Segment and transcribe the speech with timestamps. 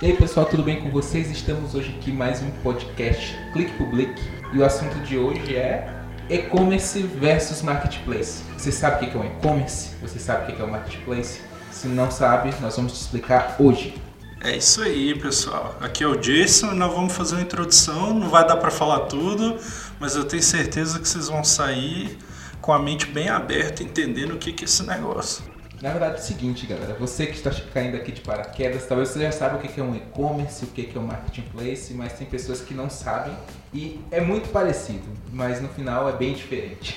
[0.00, 1.30] E aí pessoal, tudo bem com vocês?
[1.30, 4.14] Estamos hoje aqui mais um podcast Click Public
[4.54, 5.86] e o assunto de hoje é
[6.30, 8.42] e-commerce versus marketplace.
[8.56, 9.90] Você sabe o que é um e-commerce?
[10.00, 11.42] Você sabe o que é um marketplace?
[11.70, 13.94] Se não sabe, nós vamos te explicar hoje.
[14.40, 15.76] É isso aí, pessoal.
[15.82, 18.14] Aqui é o Jason nós vamos fazer uma introdução.
[18.14, 19.58] Não vai dar para falar tudo,
[20.00, 22.16] mas eu tenho certeza que vocês vão sair
[22.62, 25.53] com a mente bem aberta, entendendo o que é esse negócio.
[25.84, 29.20] Na verdade é o seguinte, galera, você que está caindo aqui de paraquedas, talvez você
[29.20, 32.62] já saiba o que é um e-commerce, o que é um marketplace, mas tem pessoas
[32.62, 33.36] que não sabem
[33.70, 36.96] e é muito parecido, mas no final é bem diferente.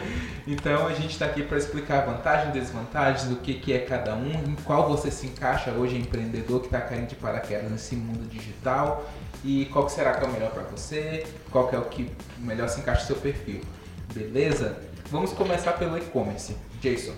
[0.46, 4.30] então a gente está aqui para explicar vantagens e desvantagens, o que é cada um,
[4.30, 9.08] em qual você se encaixa hoje, empreendedor que está caindo de paraquedas nesse mundo digital
[9.42, 12.80] e qual será que é o melhor para você, qual é o que melhor se
[12.80, 13.62] encaixa no seu perfil.
[14.12, 14.76] Beleza?
[15.10, 16.54] Vamos começar pelo e-commerce.
[16.82, 17.14] Jason.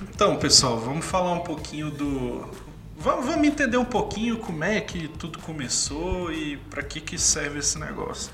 [0.00, 2.48] Então, pessoal, vamos falar um pouquinho do.
[2.96, 7.58] Vamos, vamos entender um pouquinho como é que tudo começou e para que, que serve
[7.58, 8.32] esse negócio.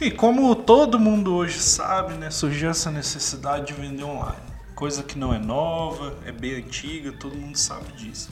[0.00, 4.52] E como todo mundo hoje sabe, né, surgiu essa necessidade de vender online.
[4.74, 8.30] Coisa que não é nova, é bem antiga, todo mundo sabe disso.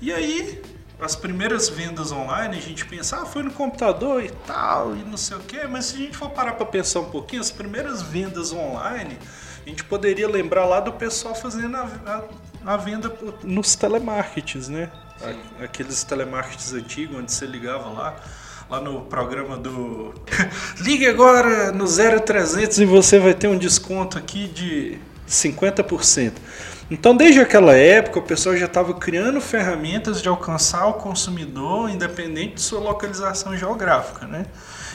[0.00, 0.62] E aí,
[1.00, 5.16] as primeiras vendas online, a gente pensa, ah, foi no computador e tal, e não
[5.16, 8.02] sei o quê, mas se a gente for parar para pensar um pouquinho, as primeiras
[8.02, 9.18] vendas online
[9.64, 11.88] a gente poderia lembrar lá do pessoal fazendo a,
[12.64, 13.12] a, a venda
[13.42, 14.90] nos telemarketings, né?
[15.62, 18.16] Aqueles telemarketings antigos, onde você ligava lá,
[18.68, 20.14] lá no programa do
[20.80, 26.32] Ligue agora no 0300 e você vai ter um desconto aqui de 50%.
[26.90, 32.56] Então, desde aquela época, o pessoal já estava criando ferramentas de alcançar o consumidor, independente
[32.56, 34.26] de sua localização geográfica.
[34.26, 34.44] Né?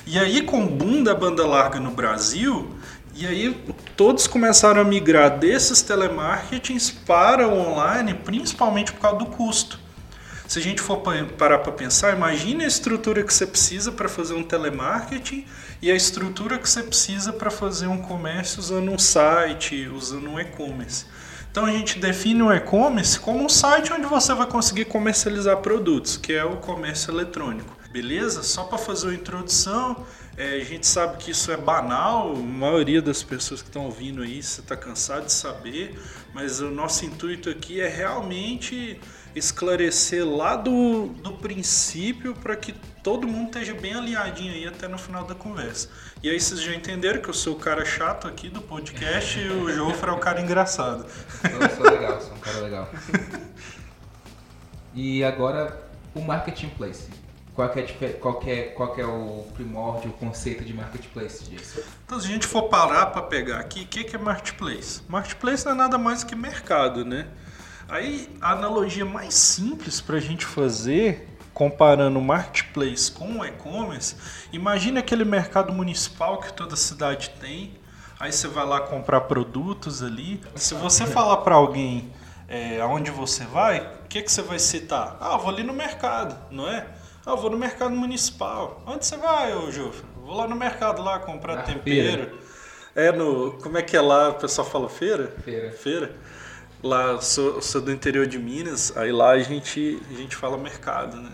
[0.05, 2.69] E aí, com o boom da banda larga no Brasil,
[3.19, 3.53] e aí
[3.97, 9.77] todos começaram a migrar desses telemarketings para o online, principalmente por causa do custo.
[10.47, 11.03] Se a gente for
[11.37, 15.45] parar para pensar, imagine a estrutura que você precisa para fazer um telemarketing
[15.81, 20.39] e a estrutura que você precisa para fazer um comércio usando um site, usando um
[20.39, 21.05] e-commerce.
[21.51, 26.15] Então a gente define o e-commerce como um site onde você vai conseguir comercializar produtos,
[26.15, 27.77] que é o comércio eletrônico.
[27.91, 28.43] Beleza?
[28.43, 30.05] Só para fazer uma introdução,
[30.39, 34.21] é, a gente sabe que isso é banal, a maioria das pessoas que estão ouvindo
[34.21, 35.99] aí você está cansado de saber,
[36.33, 38.97] mas o nosso intuito aqui é realmente
[39.35, 42.73] esclarecer lá do, do princípio para que
[43.03, 45.89] todo mundo esteja bem alinhadinho aí até no final da conversa.
[46.23, 49.49] E aí vocês já entenderam que eu sou o cara chato aqui do podcast e
[49.49, 51.05] o Jofre é o cara engraçado.
[51.43, 52.89] Eu sou legal, sou um cara legal.
[54.91, 55.79] E agora
[56.15, 57.09] o marketplace.
[57.59, 61.83] Qual que, é, qual, é, qual é o primórdio, o conceito de marketplace disso?
[62.05, 65.01] Então, se a gente for parar para pegar aqui, o que, que é marketplace?
[65.09, 67.27] Marketplace não é nada mais que mercado, né?
[67.89, 74.15] Aí, a analogia mais simples para a gente fazer, comparando o marketplace com o e-commerce,
[74.53, 77.73] imagine aquele mercado municipal que toda cidade tem,
[78.17, 80.39] aí você vai lá comprar produtos ali.
[80.55, 82.09] Se você falar para alguém
[82.47, 85.17] é, aonde você vai, o que, que você vai citar?
[85.19, 86.87] Ah, vou ali no mercado, não é?
[87.29, 88.81] Ah, vou no mercado municipal.
[88.87, 90.03] Onde você vai, ô Jufra?
[90.15, 91.83] Vou lá no mercado lá comprar Na tempero.
[91.83, 92.33] Feira.
[92.95, 93.51] É no.
[93.61, 94.29] Como é que é lá?
[94.29, 95.31] O pessoal fala feira?
[95.43, 95.71] Feira.
[95.71, 96.15] Feira.
[96.81, 101.17] Lá, sou, sou do interior de Minas, aí lá a gente, a gente fala mercado,
[101.17, 101.29] né?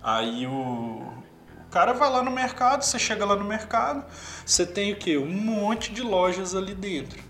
[0.00, 4.04] Aí o, o cara vai lá no mercado, você chega lá no mercado,
[4.46, 5.18] você tem o quê?
[5.18, 7.20] Um monte de lojas ali dentro.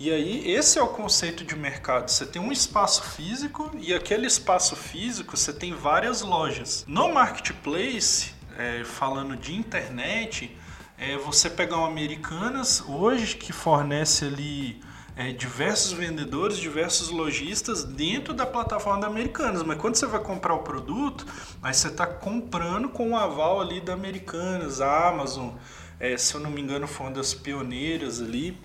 [0.00, 2.08] E aí, esse é o conceito de mercado.
[2.08, 6.84] Você tem um espaço físico e aquele espaço físico você tem várias lojas.
[6.86, 10.56] No marketplace, é, falando de internet,
[10.96, 14.80] é você pegar um Americanas hoje que fornece ali
[15.16, 19.64] é, diversos vendedores, diversos lojistas dentro da plataforma da Americanas.
[19.64, 21.26] Mas quando você vai comprar o produto,
[21.60, 25.50] aí você está comprando com o aval ali da Americanas, a Amazon,
[25.98, 28.56] é, se eu não me engano, foi uma das pioneiras ali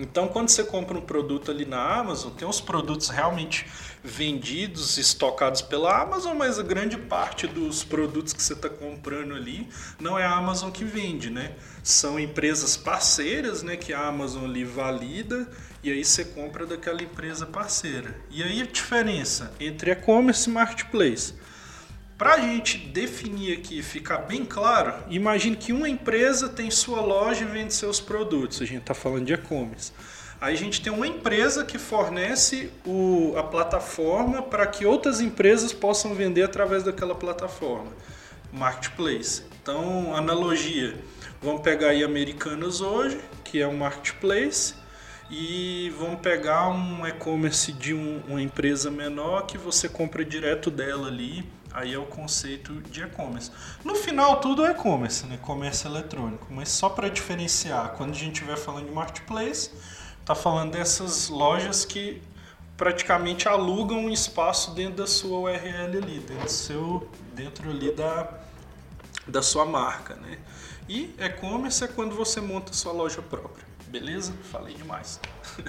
[0.00, 3.66] então, quando você compra um produto ali na Amazon, tem os produtos realmente
[4.02, 9.68] vendidos, estocados pela Amazon, mas a grande parte dos produtos que você está comprando ali
[10.00, 11.52] não é a Amazon que vende, né?
[11.82, 13.76] São empresas parceiras, né?
[13.76, 15.48] Que a Amazon ali valida
[15.82, 18.14] e aí você compra daquela empresa parceira.
[18.30, 21.34] E aí a diferença entre e-commerce e marketplace.
[22.20, 27.44] Para a gente definir aqui, ficar bem claro, imagine que uma empresa tem sua loja
[27.44, 28.60] e vende seus produtos.
[28.60, 29.90] A gente está falando de e-commerce.
[30.38, 35.72] Aí a gente tem uma empresa que fornece o, a plataforma para que outras empresas
[35.72, 37.90] possam vender através daquela plataforma.
[38.52, 39.42] Marketplace.
[39.62, 40.98] Então, analogia.
[41.40, 44.74] Vamos pegar aí Americanas hoje, que é um marketplace,
[45.30, 51.08] e vamos pegar um e-commerce de um, uma empresa menor que você compra direto dela
[51.08, 51.48] ali.
[51.72, 53.50] Aí é o conceito de e-commerce.
[53.84, 55.38] No final, tudo é e-commerce, né?
[55.40, 56.46] comércio eletrônico.
[56.50, 59.70] Mas só para diferenciar, quando a gente estiver falando de marketplace,
[60.24, 62.20] tá falando dessas lojas que
[62.76, 68.28] praticamente alugam um espaço dentro da sua URL ali, dentro, do seu, dentro ali da,
[69.28, 70.14] da sua marca.
[70.16, 70.38] Né?
[70.88, 73.64] E e-commerce é quando você monta sua loja própria.
[73.86, 74.32] Beleza?
[74.50, 75.20] Falei demais.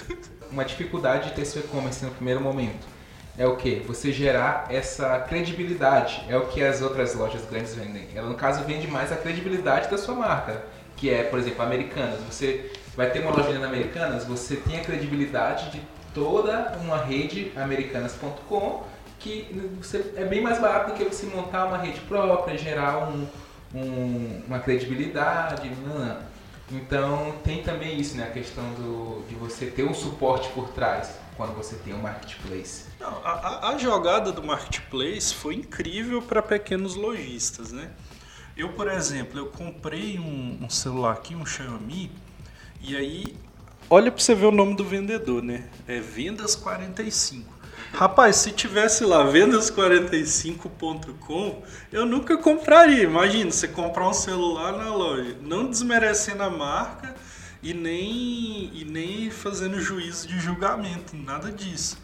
[0.52, 3.01] Uma dificuldade de ter seu e-commerce no primeiro momento
[3.38, 3.76] é o que?
[3.88, 6.24] Você gerar essa credibilidade.
[6.28, 8.08] É o que as outras lojas grandes vendem.
[8.14, 10.64] Ela, no caso, vende mais a credibilidade da sua marca.
[10.98, 12.20] Que é, por exemplo, Americanas.
[12.30, 15.82] Você vai ter uma loja na Americanas, você tem a credibilidade de
[16.14, 18.84] toda uma rede americanas.com
[19.18, 19.48] que
[19.80, 23.28] você, é bem mais barato do que você montar uma rede própria, gerar um,
[23.74, 25.72] um, uma credibilidade.
[25.86, 26.18] Não, não.
[26.72, 28.26] Então tem também isso, né?
[28.26, 32.84] A questão do, de você ter um suporte por trás quando você tem um marketplace.
[33.00, 37.90] Não, a, a jogada do marketplace foi incrível para pequenos lojistas, né?
[38.56, 42.12] Eu, por exemplo, eu comprei um, um celular aqui, um Xiaomi,
[42.80, 43.36] e aí
[43.90, 45.68] olha para você ver o nome do vendedor, né?
[45.88, 47.52] É Vendas 45.
[47.92, 53.02] Rapaz, se tivesse lá vendas45.com, eu nunca compraria.
[53.02, 57.16] Imagina, você comprar um celular na loja, não desmerecendo a marca
[57.62, 61.98] e nem, e nem fazendo juízo de julgamento, nada disso.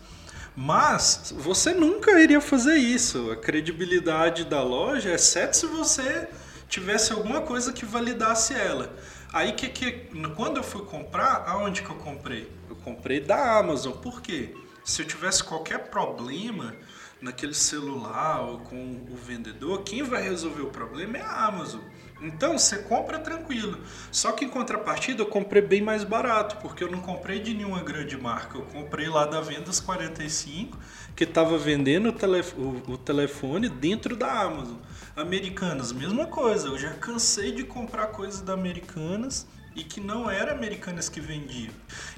[0.55, 3.31] Mas você nunca iria fazer isso.
[3.31, 6.27] A credibilidade da loja, exceto se você
[6.67, 8.91] tivesse alguma coisa que validasse ela.
[9.31, 9.91] Aí que, que
[10.35, 12.51] quando eu fui comprar, aonde que eu comprei?
[12.69, 13.93] Eu comprei da Amazon.
[13.93, 14.55] Por quê?
[14.83, 16.75] Se eu tivesse qualquer problema
[17.21, 21.81] naquele celular ou com o vendedor, quem vai resolver o problema é a Amazon.
[22.21, 23.79] Então você compra tranquilo.
[24.11, 27.81] Só que em contrapartida eu comprei bem mais barato, porque eu não comprei de nenhuma
[27.83, 28.57] grande marca.
[28.57, 30.77] Eu comprei lá da Vendas 45,
[31.15, 34.77] que estava vendendo o, telef o, o telefone dentro da Amazon.
[35.15, 36.67] Americanas, mesma coisa.
[36.67, 39.47] Eu já cansei de comprar coisas da Americanas
[39.77, 41.69] e que não era Americanas que vendia.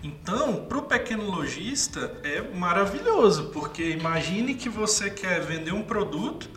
[0.02, 6.50] Então, para o pequeno lojista é maravilhoso, porque imagine que você quer vender um produto,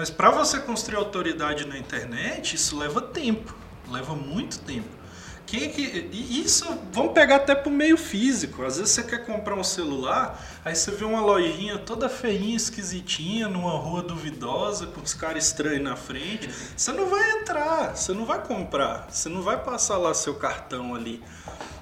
[0.00, 3.54] mas para você construir autoridade na internet, isso leva tempo,
[3.86, 4.88] leva muito tempo.
[5.44, 5.82] Quem é que.
[6.10, 8.64] Isso, vamos pegar até pro meio físico.
[8.64, 13.46] Às vezes você quer comprar um celular, aí você vê uma lojinha toda feinha, esquisitinha,
[13.46, 16.48] numa rua duvidosa, com os caras estranhos na frente.
[16.74, 20.94] Você não vai entrar, você não vai comprar, você não vai passar lá seu cartão
[20.94, 21.22] ali.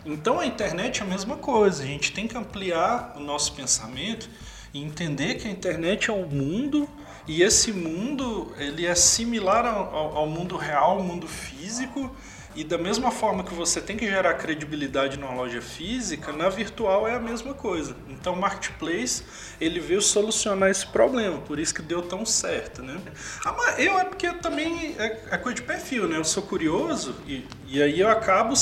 [0.04, 1.84] Então a internet é a mesma coisa.
[1.84, 4.28] A gente tem que ampliar o nosso pensamento
[4.74, 6.88] e entender que a internet é o mundo
[7.28, 12.10] e esse mundo ele é similar ao, ao mundo real, ao mundo físico
[12.58, 17.06] e da mesma forma que você tem que gerar credibilidade numa loja física, na virtual
[17.06, 17.94] é a mesma coisa.
[18.08, 19.22] Então, o marketplace
[19.60, 23.00] ele veio solucionar esse problema, por isso que deu tão certo, né?
[23.46, 26.16] Ah, eu é porque também é, é, coisa de perfil, né?
[26.16, 28.54] Eu sou curioso e, e aí eu acabo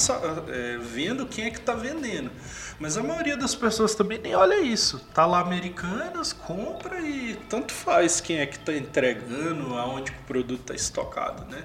[0.49, 2.31] é, vendo quem é que está vendendo.
[2.79, 4.99] Mas a maioria das pessoas também nem olha isso.
[5.15, 10.61] Tá lá americanas, compra e tanto faz quem é que está entregando, aonde o produto
[10.61, 11.65] está estocado, né?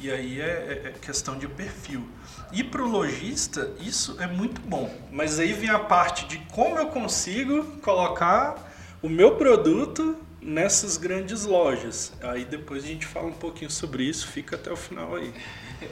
[0.00, 2.08] E aí é, é, é questão de perfil.
[2.52, 4.90] E para o lojista, isso é muito bom.
[5.12, 11.44] Mas aí vem a parte de como eu consigo colocar o meu produto nessas grandes
[11.44, 12.14] lojas.
[12.22, 15.34] Aí depois a gente fala um pouquinho sobre isso, fica até o final aí.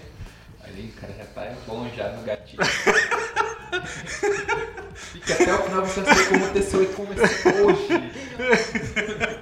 [0.61, 2.63] Aí, cara, já tá bom já no gatilho.
[4.95, 7.89] fica até o final você saber como ter seu e-commerce hoje.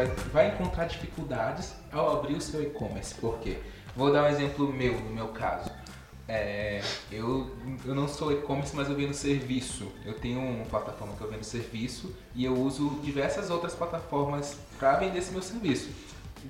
[0.00, 3.14] vai, vai encontrar dificuldades ao abrir o seu e-commerce.
[3.14, 3.58] Por quê?
[3.94, 5.70] Vou dar um exemplo meu, no meu caso.
[6.28, 6.80] É,
[7.10, 7.50] eu,
[7.84, 9.90] eu não sou e-commerce, mas eu vendo serviço.
[10.04, 14.96] Eu tenho uma plataforma que eu vendo serviço e eu uso diversas outras plataformas para
[14.96, 15.90] vender esse meu serviço.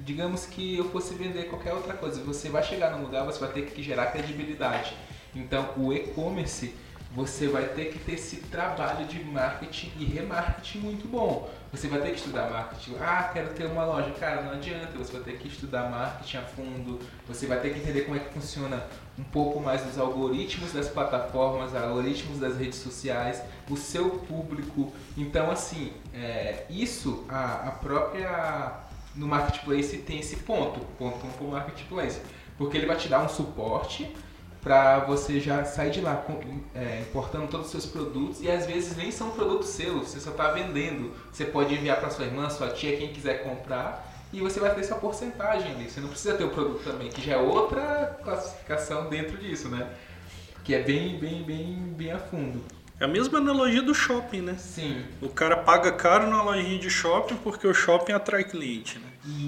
[0.05, 3.51] Digamos que eu fosse vender qualquer outra coisa, você vai chegar num lugar, você vai
[3.51, 4.95] ter que gerar credibilidade.
[5.35, 6.75] Então, o e-commerce
[7.13, 11.51] você vai ter que ter esse trabalho de marketing e remarketing muito bom.
[11.73, 12.97] Você vai ter que estudar marketing.
[13.01, 14.11] Ah, quero ter uma loja.
[14.13, 14.97] Cara, não adianta.
[14.97, 17.01] Você vai ter que estudar marketing a fundo.
[17.27, 18.85] Você vai ter que entender como é que funciona
[19.19, 24.93] um pouco mais dos algoritmos das plataformas, algoritmos das redes sociais, o seu público.
[25.17, 28.85] Então, assim, é, isso a, a própria
[29.17, 32.21] no marketplace tem esse ponto, ponto para o marketplace,
[32.57, 34.15] porque ele vai te dar um suporte
[34.63, 36.25] para você já sair de lá
[36.75, 40.31] é, importando todos os seus produtos e às vezes nem são produtos seus, você só
[40.31, 41.13] está vendendo.
[41.33, 44.85] Você pode enviar para sua irmã, sua tia, quem quiser comprar e você vai ter
[44.85, 45.91] sua porcentagem ali.
[45.91, 49.89] Você não precisa ter o produto também, que já é outra classificação dentro disso, né?
[50.63, 52.63] Que é bem, bem, bem, bem a fundo.
[53.01, 54.57] É a mesma analogia do shopping, né?
[54.59, 55.03] Sim.
[55.23, 59.07] O cara paga caro na lojinha de shopping porque o shopping atrai cliente, né?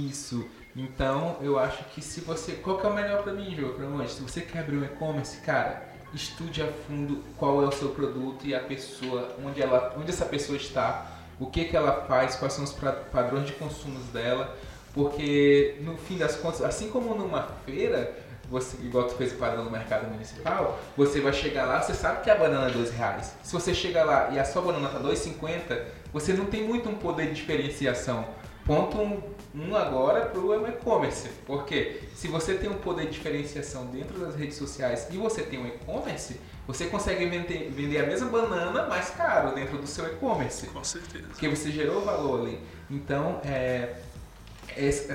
[0.09, 0.49] Isso.
[0.75, 2.53] Então, eu acho que se você.
[2.53, 3.75] Qual que é o melhor para mim, João?
[3.75, 4.11] Pra onde?
[4.11, 5.83] Se você quer abrir um e-commerce, cara,
[6.15, 10.25] estude a fundo qual é o seu produto e a pessoa, onde, ela, onde essa
[10.25, 11.07] pessoa está,
[11.39, 14.57] o que, que ela faz, quais são os padrões de consumos dela.
[14.95, 18.15] Porque, no fim das contas, assim como numa feira,
[18.51, 22.31] você, igual tu fez parada no mercado municipal, você vai chegar lá, você sabe que
[22.31, 23.35] a banana é dois reais.
[23.43, 26.95] Se você chegar lá e a sua banana tá 2,50, você não tem muito um
[26.95, 28.27] poder de diferenciação.
[28.67, 29.23] Ponto um,
[29.55, 31.29] um agora para o e-commerce.
[31.47, 35.59] Porque se você tem um poder de diferenciação dentro das redes sociais e você tem
[35.59, 40.67] um e-commerce, você consegue vender, vender a mesma banana mais caro dentro do seu e-commerce.
[40.69, 41.27] Com certeza.
[41.29, 42.59] Porque você gerou valor ali.
[42.91, 43.97] Então, é,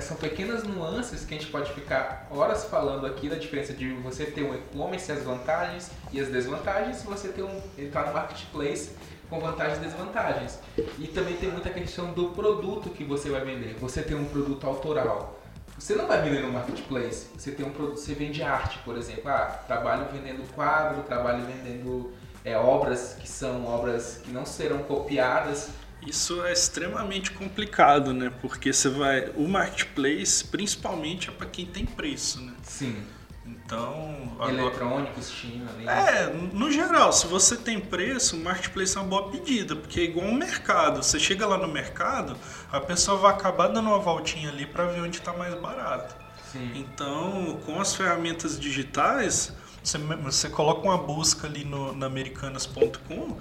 [0.00, 4.26] são pequenas nuances que a gente pode ficar horas falando aqui da diferença de você
[4.26, 8.90] ter um e-commerce, as vantagens e as desvantagens, e você ter um, entrar no marketplace
[9.28, 10.58] com vantagens e desvantagens.
[10.98, 13.76] E também tem muita questão do produto que você vai vender.
[13.80, 15.40] Você tem um produto autoral.
[15.78, 17.28] Você não vai vender no marketplace.
[17.36, 19.28] Você tem um produto, você vende arte, por exemplo.
[19.28, 22.12] Ah, trabalho vendendo quadro, trabalho vendendo
[22.44, 25.70] é, obras que são obras que não serão copiadas
[26.06, 28.32] isso é extremamente complicado, né?
[28.40, 29.30] Porque você vai.
[29.36, 32.54] O marketplace, principalmente, é para quem tem preço, né?
[32.62, 33.02] Sim.
[33.48, 34.36] Então.
[34.48, 35.88] Eletrônicos, China, ali.
[35.88, 40.04] É, no geral, se você tem preço, o marketplace é uma boa pedida, porque é
[40.04, 41.02] igual um mercado.
[41.02, 42.36] Você chega lá no mercado,
[42.70, 46.14] a pessoa vai acabar dando uma voltinha ali para ver onde está mais barato.
[46.52, 46.72] Sim.
[46.74, 49.52] Então, com as ferramentas digitais,
[49.82, 53.36] você, você coloca uma busca ali no, na americanas.com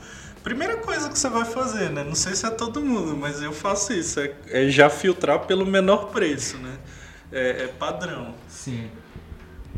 [0.47, 2.05] Primeira coisa que você vai fazer, né?
[2.05, 4.17] Não sei se é todo mundo, mas eu faço isso.
[4.21, 6.77] É, é já filtrar pelo menor preço, né?
[7.33, 8.33] É, é, padrão.
[8.47, 8.89] Sim.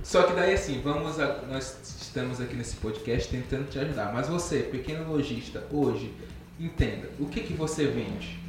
[0.03, 4.11] Só que daí assim, vamos a, nós estamos aqui nesse podcast tentando te ajudar.
[4.13, 6.13] Mas você, pequeno lojista, hoje,
[6.59, 8.39] entenda, o que, que você vende?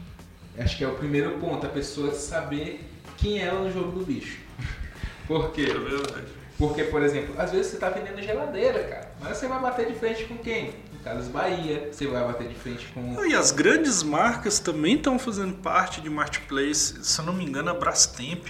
[0.59, 2.85] Acho que é o primeiro ponto, a pessoa saber
[3.17, 4.39] quem é ela no jogo do bicho.
[5.27, 5.67] Por quê?
[5.71, 6.41] É verdade.
[6.59, 9.11] Porque, por exemplo, às vezes você está vendendo geladeira, cara.
[9.19, 10.75] Mas você vai bater de frente com quem?
[11.03, 13.25] Casas Bahia, você vai bater de frente com.
[13.25, 17.03] E as grandes marcas também estão fazendo parte de marketplace.
[17.03, 18.49] Se eu não me engano, a Brastemp.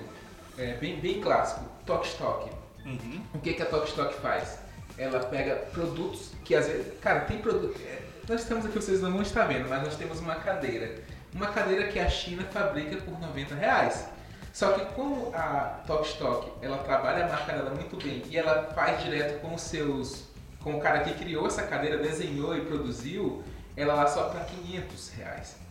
[0.55, 2.51] é, bem, bem clássico, Tokstok.
[2.85, 3.23] Uhum.
[3.33, 4.59] O que, que a Tokstok faz?
[5.00, 6.93] Ela pega produtos que às vezes...
[7.00, 7.75] Cara, tem produto...
[7.81, 11.01] É, nós temos aqui, vocês não vão estar vendo, mas nós temos uma cadeira.
[11.33, 14.07] Uma cadeira que a China fabrica por 90 reais.
[14.53, 19.03] Só que como a Tokstok, ela trabalha a marca dela muito bem e ela faz
[19.03, 20.29] direto com os seus...
[20.59, 23.43] Com o cara que criou essa cadeira, desenhou e produziu,
[23.81, 25.61] ela lá só para 500 reais.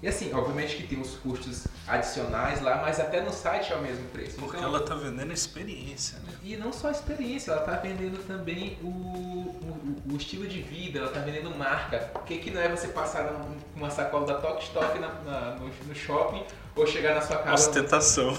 [0.00, 3.82] E assim, obviamente que tem os custos adicionais lá, mas até no site é o
[3.82, 4.36] mesmo preço.
[4.36, 6.34] Porque então, ela está vendendo a experiência, né?
[6.44, 11.00] E não só a experiência, ela está vendendo também o, o, o, estilo de vida,
[11.00, 12.12] ela está vendendo marca.
[12.14, 13.28] O que, que não é você passar
[13.74, 16.44] uma sacola da Tok Stock na, na, no, no, shopping
[16.76, 17.54] ou chegar na sua casa...
[17.54, 18.38] Ostentação.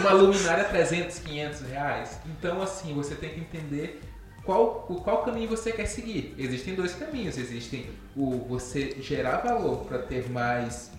[0.00, 2.18] uma luminária 300, 500 reais.
[2.26, 4.00] Então assim, você tem que entender
[4.44, 6.34] qual, qual caminho você quer seguir.
[6.38, 7.36] Existem dois caminhos.
[7.36, 10.90] Existem o você gerar valor para ter mais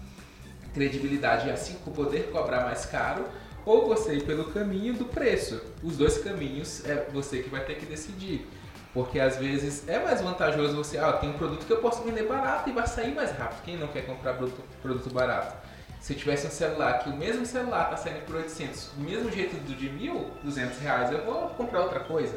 [0.73, 3.25] credibilidade e assim poder cobrar mais caro,
[3.65, 5.61] ou você ir pelo caminho do preço.
[5.83, 8.47] Os dois caminhos é você que vai ter que decidir.
[8.93, 12.23] Porque às vezes é mais vantajoso você, ah, tem um produto que eu posso vender
[12.23, 13.63] barato e vai sair mais rápido.
[13.63, 15.55] Quem não quer comprar produto, produto barato?
[16.01, 19.31] Se eu tivesse um celular que o mesmo celular está saindo por 800, do mesmo
[19.31, 22.35] jeito do de 1.200 reais, eu vou comprar outra coisa.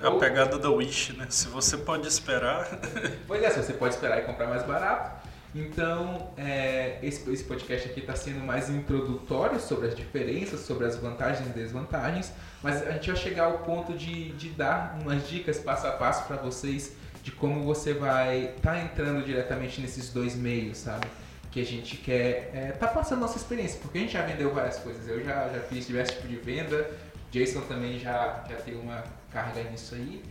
[0.00, 1.26] É a pegada da Wish, né?
[1.28, 2.68] Se você pode esperar.
[3.26, 5.28] pois é, se você pode esperar e comprar mais barato.
[5.54, 10.96] Então, é, esse, esse podcast aqui está sendo mais introdutório sobre as diferenças, sobre as
[10.96, 15.58] vantagens e desvantagens, mas a gente vai chegar ao ponto de, de dar umas dicas
[15.58, 20.36] passo a passo para vocês de como você vai estar tá entrando diretamente nesses dois
[20.36, 21.06] meios, sabe?
[21.50, 24.76] Que a gente quer é, tá passando nossa experiência, porque a gente já vendeu várias
[24.78, 25.08] coisas.
[25.08, 26.88] Eu já, já fiz diversos tipos de venda,
[27.30, 30.22] Jason também já, já tem uma carga nisso aí.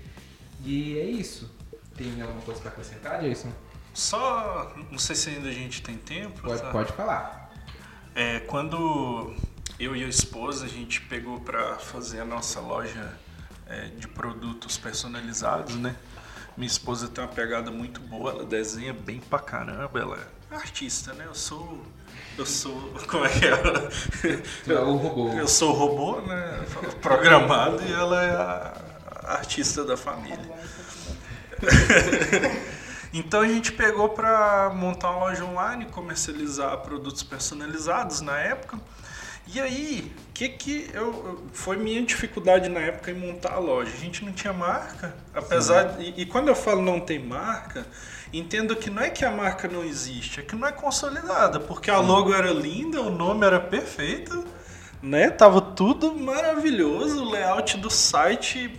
[0.64, 1.50] E é isso.
[1.96, 3.52] Tem alguma coisa para acrescentar, Jason?
[3.94, 6.42] Só, não sei se ainda a gente tem tempo.
[6.42, 6.72] Pode, tá?
[6.72, 7.52] pode falar.
[8.14, 9.36] É, quando
[9.80, 13.18] eu e a esposa a gente pegou para fazer a nossa loja
[13.68, 15.96] é, de produtos personalizados, né?
[16.56, 20.18] Minha esposa tem uma pegada muito boa, ela desenha bem pra caramba, ela
[20.52, 21.26] é artista, né?
[21.28, 21.86] Eu sou.
[22.38, 22.94] Eu sou.
[23.08, 23.58] Como é que é?
[24.64, 25.34] Tu é o robô.
[25.34, 26.66] Eu sou o robô, né?
[27.02, 28.74] Programado e ela é a
[29.34, 30.38] artista da família.
[33.14, 38.80] Então a gente pegou para montar uma loja online, comercializar produtos personalizados na época.
[39.48, 43.92] E aí, que que eu foi minha dificuldade na época em montar a loja?
[43.94, 47.86] A gente não tinha marca, apesar e, e, quando eu falo não tem marca,
[48.34, 51.90] entendo que não é que a marca não existe, é que não é consolidada, porque
[51.90, 54.46] a logo era linda, o nome era perfeito,
[55.02, 55.30] né?
[55.30, 58.72] Tava tudo maravilhoso, o layout do site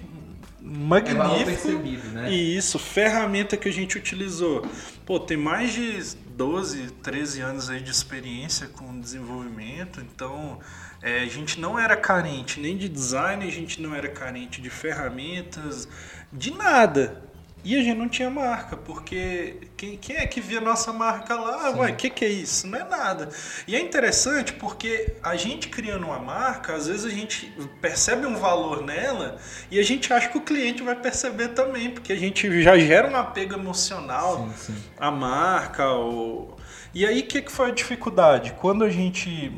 [0.61, 1.69] magnífico.
[1.69, 2.31] É né?
[2.31, 4.67] E isso, ferramenta que a gente utilizou.
[5.07, 10.59] Pô, tem mais de 12, 13 anos aí de experiência com desenvolvimento, então
[11.03, 14.71] é, a gente não era carente nem de design, a gente não era carente de
[14.71, 15.89] ferramentas,
[16.33, 17.23] de nada.
[17.69, 21.71] E a gente não tinha marca, porque quem, quem é que via nossa marca lá?
[21.71, 21.79] Sim.
[21.79, 22.67] Ué, o que, que é isso?
[22.67, 23.29] Não é nada.
[23.67, 28.37] E é interessante porque a gente criando uma marca, às vezes a gente percebe um
[28.37, 29.37] valor nela
[29.71, 33.07] e a gente acha que o cliente vai perceber também, porque a gente já gera
[33.07, 34.83] um apego emocional sim, sim.
[34.99, 35.91] à marca.
[35.91, 36.57] Ou...
[36.95, 38.55] E aí, o que, que foi a dificuldade?
[38.59, 39.53] Quando a gente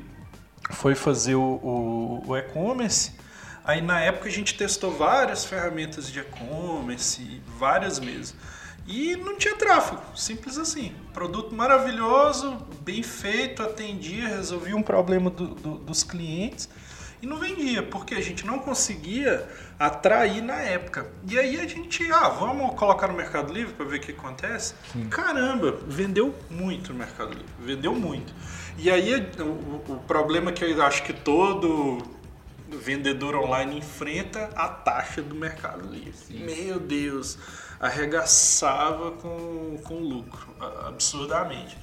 [0.70, 3.12] foi fazer o, o, o e-commerce,
[3.70, 8.36] Aí na época a gente testou várias ferramentas de e-commerce, várias mesmo.
[8.84, 10.92] E não tinha tráfego, simples assim.
[11.14, 16.68] Produto maravilhoso, bem feito, atendia, resolvia um problema do, do, dos clientes
[17.22, 21.06] e não vendia, porque a gente não conseguia atrair na época.
[21.28, 24.74] E aí a gente, ah, vamos colocar no Mercado Livre para ver o que acontece?
[24.92, 25.08] Sim.
[25.08, 28.34] Caramba, vendeu muito no Mercado Livre, vendeu muito.
[28.76, 32.18] E aí o, o problema que eu acho que todo
[32.78, 36.12] vendedor online enfrenta a taxa do Mercado Livre.
[36.12, 36.44] Sim.
[36.44, 37.38] Meu Deus,
[37.78, 40.54] arregaçava com, com lucro,
[40.86, 41.76] absurdamente.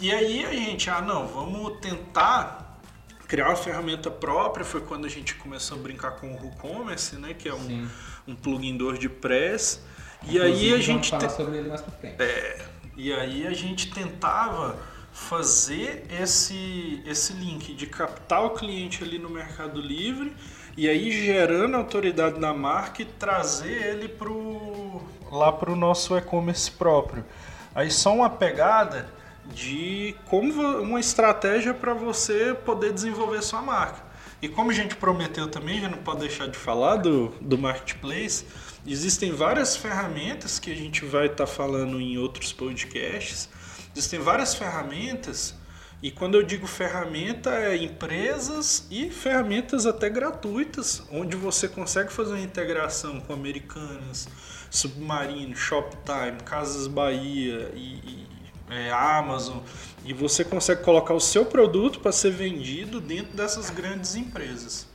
[0.00, 2.80] E aí a gente, ah não, vamos tentar
[3.28, 4.64] criar uma ferramenta própria.
[4.64, 7.88] Foi quando a gente começou a brincar com o WooCommerce, né, que é um,
[8.26, 9.80] um plugin de WordPress.
[10.26, 11.32] E aí a gente falar te...
[11.34, 12.22] sobre ele mais pra frente.
[12.22, 12.64] É,
[12.96, 14.78] e aí a gente tentava
[15.14, 20.34] fazer esse, esse link de captar o cliente ali no Mercado Livre
[20.76, 25.00] e aí gerando autoridade na marca e trazer ele pro,
[25.30, 27.24] lá para o nosso e-commerce próprio.
[27.72, 29.08] Aí só uma pegada
[29.46, 34.02] de como uma estratégia para você poder desenvolver sua marca.
[34.42, 38.44] E como a gente prometeu também, já não pode deixar de falar do, do marketplace,
[38.86, 43.48] existem várias ferramentas que a gente vai estar tá falando em outros podcasts
[43.96, 45.54] Existem várias ferramentas,
[46.02, 52.32] e quando eu digo ferramenta, é empresas e ferramentas até gratuitas, onde você consegue fazer
[52.32, 54.28] uma integração com Americanas,
[54.68, 58.26] Submarino, Shoptime, Casas Bahia e, e
[58.68, 59.58] é, Amazon,
[60.04, 64.88] e você consegue colocar o seu produto para ser vendido dentro dessas grandes empresas.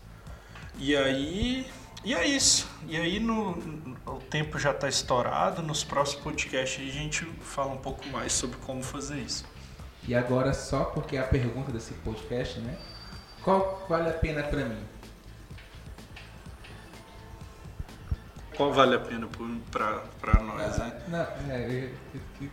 [0.78, 1.66] E aí
[2.04, 2.70] e é isso.
[2.88, 3.52] E aí no,
[4.06, 5.62] o tempo já está estourado.
[5.62, 9.46] Nos próximos podcasts a gente fala um pouco mais sobre como fazer isso.
[10.08, 12.78] E agora só porque é a pergunta desse podcast, né?
[13.44, 14.84] Qual vale a pena para mim?
[18.56, 19.28] Qual vale a pena
[19.72, 21.02] para nós, ah, né?
[21.08, 22.50] Não, é, eu, eu, eu,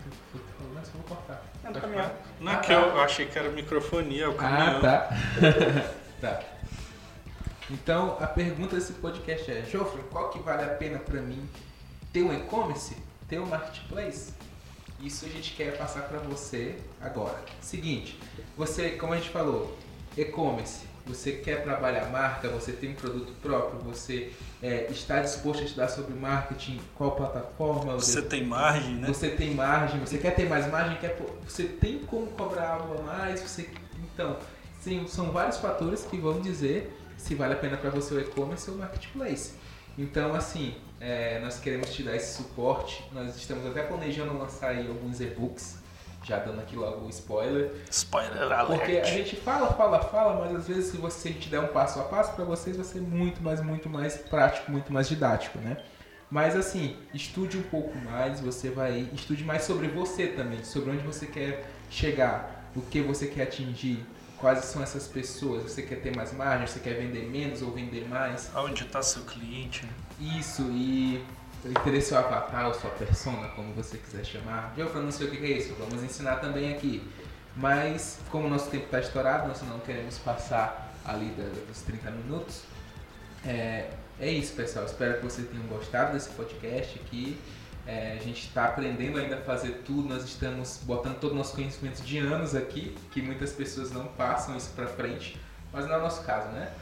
[0.92, 1.42] vou cortar.
[1.64, 4.78] Não, não é que eu achei que era microfonia, é o caminhão.
[4.78, 5.08] Ah, tá.
[6.20, 6.55] tá.
[7.70, 11.48] Então a pergunta desse podcast é, Jofre, qual que vale a pena para mim
[12.12, 12.96] ter um e-commerce,
[13.28, 14.32] ter um marketplace?
[15.00, 17.38] Isso a gente quer passar para você agora.
[17.60, 18.18] Seguinte,
[18.56, 19.76] você, como a gente falou,
[20.16, 25.64] e-commerce, você quer trabalhar marca, você tem um produto próprio, você é, está disposto a
[25.64, 27.94] estudar sobre marketing, qual plataforma.
[27.94, 29.06] Você tem margem, né?
[29.06, 33.02] Você tem margem, você quer ter mais margem, quer, você tem como cobrar algo a
[33.02, 33.70] mais, você.
[34.12, 34.36] Então,
[34.86, 38.70] sim, são vários fatores que vão dizer se vale a pena para você o e-commerce
[38.70, 39.54] ou o marketplace.
[39.98, 43.04] Então, assim, é, nós queremos te dar esse suporte.
[43.12, 45.78] Nós estamos até planejando lançar aí alguns e-books
[46.22, 47.72] já dando aqui logo o spoiler.
[47.90, 48.66] Spoiler alert.
[48.66, 51.98] Porque a gente fala, fala, fala, mas às vezes se você te der um passo
[51.98, 55.78] a passo, para vocês vai ser muito mais, muito mais prático, muito mais didático, né?
[56.30, 59.08] Mas assim, estude um pouco mais, você vai.
[59.12, 64.04] Estude mais sobre você também, sobre onde você quer chegar, o que você quer atingir,
[64.38, 68.08] quais são essas pessoas, você quer ter mais margem, você quer vender menos ou vender
[68.08, 68.50] mais.
[68.54, 69.88] Onde está seu cliente?
[70.20, 71.24] Isso, e
[71.84, 74.74] ter seu avatar ou sua persona, como você quiser chamar.
[74.76, 77.02] Eu não sei o que é isso, vamos ensinar também aqui.
[77.56, 81.34] Mas, como o nosso tempo está estourado, nós não queremos passar ali
[81.66, 82.62] dos 30 minutos.
[83.44, 84.84] É, é isso, pessoal.
[84.84, 87.38] Espero que vocês tenham gostado desse podcast aqui.
[87.86, 91.54] É, a gente está aprendendo ainda a fazer tudo, nós estamos botando todo o nosso
[91.54, 95.40] conhecimento de anos aqui, que muitas pessoas não passam isso para frente,
[95.72, 96.72] mas não é o nosso caso, né?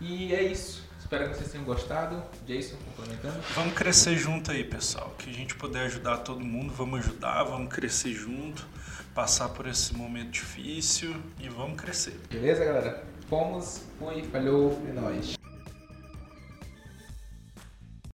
[0.00, 0.86] E é isso.
[0.98, 2.20] Espero que vocês tenham gostado.
[2.46, 3.40] Jason, complementando.
[3.54, 5.14] Vamos crescer junto aí, pessoal.
[5.16, 8.66] Que a gente puder ajudar todo mundo, vamos ajudar, vamos crescer junto,
[9.14, 12.20] passar por esse momento difícil e vamos crescer.
[12.28, 13.04] Beleza, galera?
[13.28, 15.35] Fomos, fui, falhou, é nóis.